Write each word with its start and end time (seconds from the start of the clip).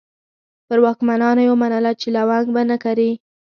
پر 0.67 0.77
واکمنانو 0.85 1.41
یې 1.45 1.49
ومنله 1.51 1.91
چې 2.01 2.07
لونګ 2.15 2.47
به 2.55 2.61
نه 2.71 2.77
کري. 2.83 3.11